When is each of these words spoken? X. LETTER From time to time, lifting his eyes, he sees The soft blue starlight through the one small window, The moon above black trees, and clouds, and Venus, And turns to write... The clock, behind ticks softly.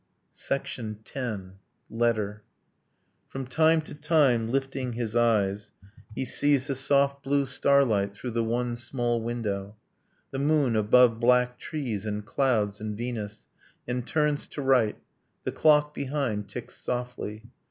X. 0.49 0.79
LETTER 1.91 2.41
From 3.29 3.45
time 3.45 3.81
to 3.81 3.93
time, 3.93 4.49
lifting 4.49 4.93
his 4.93 5.15
eyes, 5.15 5.73
he 6.15 6.25
sees 6.25 6.65
The 6.65 6.73
soft 6.73 7.21
blue 7.21 7.45
starlight 7.45 8.11
through 8.11 8.31
the 8.31 8.43
one 8.43 8.75
small 8.77 9.21
window, 9.21 9.75
The 10.31 10.39
moon 10.39 10.75
above 10.75 11.19
black 11.19 11.59
trees, 11.59 12.07
and 12.07 12.25
clouds, 12.25 12.81
and 12.81 12.97
Venus, 12.97 13.45
And 13.87 14.07
turns 14.07 14.47
to 14.47 14.63
write... 14.63 14.97
The 15.43 15.51
clock, 15.51 15.93
behind 15.93 16.49
ticks 16.49 16.77
softly. 16.77 17.43